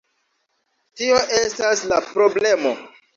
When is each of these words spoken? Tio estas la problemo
Tio 1.01 1.19
estas 1.41 1.83
la 1.91 1.99
problemo 2.07 2.73